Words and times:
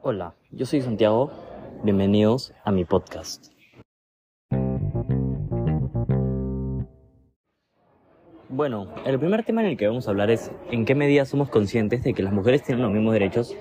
Hola, 0.00 0.36
yo 0.52 0.64
soy 0.64 0.80
Santiago. 0.80 1.32
Bienvenidos 1.82 2.54
a 2.64 2.70
mi 2.70 2.84
podcast. 2.84 3.52
Bueno, 8.48 8.94
el 9.04 9.18
primer 9.18 9.42
tema 9.42 9.62
en 9.62 9.66
el 9.66 9.76
que 9.76 9.88
vamos 9.88 10.06
a 10.06 10.12
hablar 10.12 10.30
es 10.30 10.52
en 10.70 10.84
qué 10.84 10.94
medida 10.94 11.24
somos 11.24 11.50
conscientes 11.50 12.04
de 12.04 12.14
que 12.14 12.22
las 12.22 12.32
mujeres 12.32 12.62
tienen 12.62 12.84
los 12.84 12.92
mismos 12.92 13.12
derechos 13.12 13.56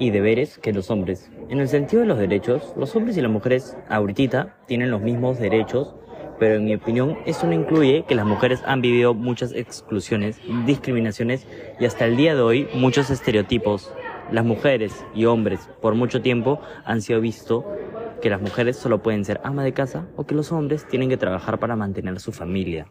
y 0.00 0.10
deberes 0.10 0.58
que 0.58 0.72
los 0.72 0.90
hombres. 0.90 1.30
En 1.50 1.60
el 1.60 1.68
sentido 1.68 2.02
de 2.02 2.08
los 2.08 2.18
derechos, 2.18 2.74
los 2.76 2.96
hombres 2.96 3.16
y 3.16 3.20
las 3.20 3.30
mujeres 3.30 3.76
ahorita 3.88 4.56
tienen 4.66 4.90
los 4.90 5.02
mismos 5.02 5.38
derechos, 5.38 5.94
pero 6.40 6.56
en 6.56 6.64
mi 6.64 6.74
opinión 6.74 7.16
eso 7.26 7.46
no 7.46 7.52
incluye 7.52 8.04
que 8.08 8.16
las 8.16 8.26
mujeres 8.26 8.60
han 8.66 8.80
vivido 8.80 9.14
muchas 9.14 9.52
exclusiones, 9.52 10.40
discriminaciones 10.66 11.46
y 11.78 11.84
hasta 11.84 12.06
el 12.06 12.16
día 12.16 12.34
de 12.34 12.40
hoy 12.40 12.68
muchos 12.74 13.08
estereotipos. 13.10 13.94
Las 14.32 14.44
mujeres 14.44 15.04
y 15.14 15.24
hombres 15.26 15.68
por 15.80 15.94
mucho 15.94 16.20
tiempo 16.20 16.60
han 16.84 17.00
sido 17.00 17.20
visto 17.20 17.64
que 18.20 18.28
las 18.28 18.40
mujeres 18.40 18.76
solo 18.76 19.00
pueden 19.00 19.24
ser 19.24 19.40
ama 19.44 19.62
de 19.62 19.72
casa 19.72 20.08
o 20.16 20.26
que 20.26 20.34
los 20.34 20.50
hombres 20.50 20.86
tienen 20.88 21.08
que 21.08 21.16
trabajar 21.16 21.60
para 21.60 21.76
mantener 21.76 22.18
su 22.18 22.32
familia. 22.32 22.88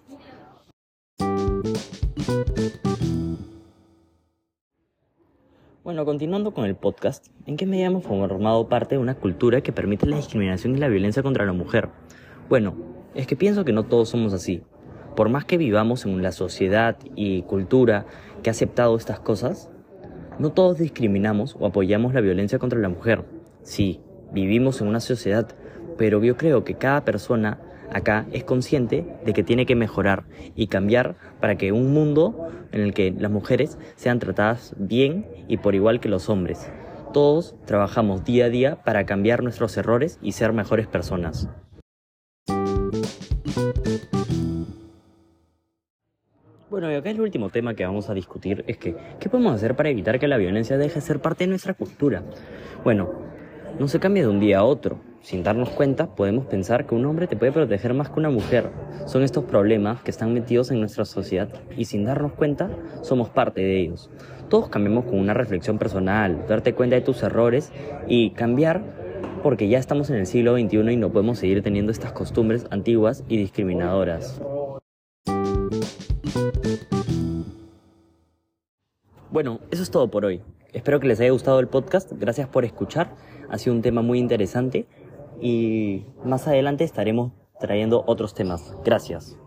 Bueno, 5.84 6.06
continuando 6.06 6.54
con 6.54 6.66
el 6.66 6.76
podcast, 6.76 7.28
¿en 7.46 7.58
qué 7.58 7.66
medida 7.66 7.88
hemos 7.88 8.06
formado 8.06 8.70
parte 8.70 8.96
de 8.96 9.02
una 9.02 9.16
cultura 9.16 9.62
que 9.62 9.74
permite 9.74 10.06
la 10.06 10.16
discriminación 10.16 10.76
y 10.76 10.80
la 10.80 10.88
violencia 10.88 11.22
contra 11.22 11.46
la 11.46 11.54
mujer? 11.54 11.90
Bueno, 12.48 12.76
es 13.14 13.28
que 13.28 13.36
pienso 13.36 13.66
que 13.66 13.74
no 13.74 13.84
todos 13.84 14.10
somos 14.10 14.34
así. 14.34 14.64
Por 15.16 15.30
más 15.30 15.46
que 15.46 15.58
vivamos 15.58 16.06
en 16.06 16.24
la 16.24 16.32
sociedad 16.32 16.98
y 17.16 17.44
cultura 17.44 18.06
que 18.42 18.50
ha 18.50 18.52
aceptado 18.52 18.96
estas 18.96 19.20
cosas, 19.20 19.70
no 20.40 20.52
todos 20.52 20.78
discriminamos 20.78 21.56
o 21.60 21.66
apoyamos 21.66 22.14
la 22.14 22.22
violencia 22.22 22.60
contra 22.60 22.80
la 22.80 22.90
mujer. 22.90 23.24
Sí, 23.64 24.02
vivimos 24.32 24.82
en 24.82 24.88
una 24.88 25.00
sociedad, 25.00 25.48
pero 25.98 26.24
yo 26.24 26.38
creo 26.38 26.64
que 26.64 26.76
cada 26.76 27.06
persona 27.06 27.60
acá 27.92 28.26
es 28.32 28.44
consciente 28.44 29.06
de 29.26 29.34
que 29.34 29.44
tiene 29.44 29.66
que 29.66 29.76
mejorar 29.76 30.26
y 30.56 30.68
cambiar 30.68 31.16
para 31.40 31.56
que 31.56 31.72
un 31.72 31.94
mundo 31.94 32.50
en 32.72 32.82
el 32.82 32.94
que 32.94 33.12
las 33.12 33.32
mujeres 33.32 33.78
sean 33.96 34.20
tratadas 34.20 34.76
bien 34.78 35.26
y 35.48 35.58
por 35.58 35.76
igual 35.76 36.00
que 36.00 36.10
los 36.10 36.30
hombres. 36.30 36.70
Todos 37.14 37.56
trabajamos 37.66 38.26
día 38.26 38.46
a 38.46 38.50
día 38.50 38.84
para 38.84 39.06
cambiar 39.06 39.42
nuestros 39.42 39.78
errores 39.78 40.20
y 40.22 40.34
ser 40.34 40.52
mejores 40.52 40.88
personas. 40.88 41.48
Bueno, 46.68 46.92
y 46.92 46.96
acá 46.96 47.12
el 47.12 47.22
último 47.22 47.50
tema 47.50 47.76
que 47.76 47.86
vamos 47.86 48.10
a 48.10 48.16
discutir 48.16 48.64
es 48.66 48.78
que, 48.78 48.96
¿qué 49.20 49.30
podemos 49.30 49.54
hacer 49.54 49.76
para 49.76 49.90
evitar 49.90 50.18
que 50.18 50.28
la 50.28 50.38
violencia 50.38 50.78
deje 50.78 50.96
de 50.96 51.02
ser 51.02 51.20
parte 51.20 51.44
de 51.44 51.50
nuestra 51.50 51.76
cultura? 51.76 52.24
Bueno, 52.84 53.12
no 53.78 53.88
se 53.88 54.00
cambia 54.00 54.24
de 54.24 54.30
un 54.30 54.40
día 54.40 54.60
a 54.60 54.64
otro. 54.64 54.98
Sin 55.22 55.44
darnos 55.44 55.70
cuenta, 55.70 56.16
podemos 56.16 56.48
pensar 56.48 56.88
que 56.88 56.96
un 56.96 57.06
hombre 57.06 57.28
te 57.28 57.36
puede 57.36 57.52
proteger 57.52 57.94
más 57.94 58.10
que 58.10 58.20
una 58.20 58.32
mujer. 58.32 58.72
Son 59.06 59.22
estos 59.22 59.44
problemas 59.44 60.02
que 60.02 60.10
están 60.10 60.34
metidos 60.34 60.72
en 60.72 60.80
nuestra 60.80 61.06
sociedad 61.06 61.50
y 61.78 61.86
sin 61.86 62.04
darnos 62.04 62.34
cuenta, 62.34 62.72
somos 63.02 63.30
parte 63.30 63.62
de 63.62 63.80
ellos. 63.80 64.10
Todos 64.50 64.68
cambiamos 64.68 65.06
con 65.06 65.20
una 65.20 65.36
reflexión 65.36 65.78
personal, 65.78 66.46
darte 66.48 66.74
cuenta 66.74 66.96
de 66.96 67.04
tus 67.04 67.22
errores 67.22 67.72
y 68.08 68.32
cambiar 68.32 68.82
porque 69.44 69.68
ya 69.68 69.78
estamos 69.78 70.10
en 70.10 70.16
el 70.16 70.26
siglo 70.26 70.58
XXI 70.58 70.94
y 70.94 70.98
no 70.98 71.12
podemos 71.12 71.38
seguir 71.38 71.62
teniendo 71.62 71.92
estas 71.92 72.12
costumbres 72.12 72.66
antiguas 72.72 73.24
y 73.28 73.38
discriminadoras. 73.38 74.42
Bueno, 79.32 79.60
eso 79.72 79.84
es 79.84 79.92
todo 79.92 80.10
por 80.10 80.26
hoy. 80.26 80.42
Espero 80.72 81.00
que 81.00 81.08
les 81.08 81.20
haya 81.20 81.32
gustado 81.32 81.60
el 81.60 81.68
podcast. 81.68 82.12
Gracias 82.14 82.48
por 82.48 82.66
escuchar. 82.66 83.16
Ha 83.50 83.58
sido 83.58 83.76
un 83.76 83.82
tema 83.82 84.02
muy 84.02 84.20
interesante 84.20 84.88
y 85.42 86.04
más 86.24 86.48
adelante 86.48 86.84
estaremos 86.84 87.32
trayendo 87.60 88.04
otros 88.08 88.34
temas. 88.34 88.74
Gracias. 88.84 89.38